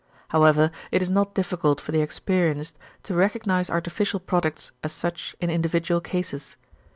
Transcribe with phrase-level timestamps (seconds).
[0.29, 5.51] However it is not difficult for the experienced to recognise artificial products as such in
[5.51, 6.55] individual cases.